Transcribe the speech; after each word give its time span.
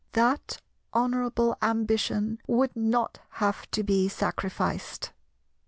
That 0.13 0.59
honourable 0.95 1.59
ambition 1.61 2.41
would 2.47 2.75
not 2.75 3.19
have 3.33 3.69
to 3.69 3.83
be 3.83 4.07
sacrificed. 4.09 5.11